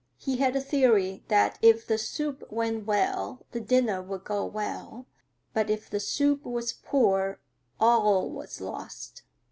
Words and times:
He 0.17 0.37
had 0.37 0.55
a 0.55 0.61
theory 0.61 1.23
that 1.27 1.59
if 1.61 1.85
the 1.85 1.99
soup 1.99 2.43
went 2.51 2.87
well, 2.87 3.45
the 3.51 3.59
dinner 3.59 4.01
would 4.01 4.23
go 4.23 4.43
well; 4.47 5.05
but 5.53 5.69
if 5.69 5.91
the 5.91 5.99
soup 5.99 6.43
was 6.43 6.73
poor, 6.73 7.39
all 7.79 8.27
was 8.31 8.59
lost. 8.59 9.21